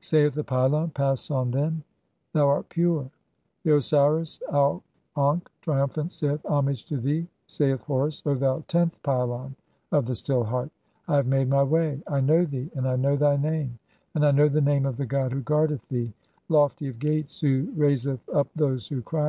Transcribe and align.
[Saith 0.00 0.34
the 0.34 0.44
pylon:—] 0.44 0.90
"Pass 0.94 1.30
on, 1.30 1.52
then, 1.52 1.82
thou 2.34 2.46
art 2.50 2.68
pure." 2.68 3.04
X. 3.04 3.08
(37) 3.62 3.62
The 3.64 3.76
Osiris 3.78 4.42
Auf 4.52 4.82
ankh, 5.16 5.50
triumphant, 5.62 6.12
saith:— 6.12 6.40
"Homage 6.46 6.84
to 6.84 6.98
thee, 6.98 7.26
saith 7.46 7.80
Horus, 7.86 8.22
O 8.26 8.34
thou 8.34 8.62
tenth 8.68 9.02
pylon 9.02 9.54
of 9.90 10.04
the 10.04 10.14
"Still 10.14 10.44
Heart. 10.44 10.70
I 11.08 11.16
have 11.16 11.26
made 11.26 11.48
[my] 11.48 11.62
way. 11.62 12.02
I 12.06 12.20
know 12.20 12.44
thee, 12.44 12.70
and 12.74 12.86
I 12.86 12.96
know 12.96 13.16
"thy 13.16 13.38
name, 13.38 13.78
and 14.14 14.26
I 14.26 14.32
know 14.32 14.50
the 14.50 14.60
name 14.60 14.84
of 14.84 14.98
the 14.98 15.06
god 15.06 15.32
who 15.32 15.40
guardeth 15.40 15.80
(38) 15.84 15.88
"thee. 16.08 16.12
'Lofty 16.50 16.86
of 16.88 16.98
gates, 16.98 17.40
who 17.40 17.72
raiseth 17.74 18.28
up 18.28 18.48
those 18.54 18.88
who 18.88 19.00
cry 19.00 19.28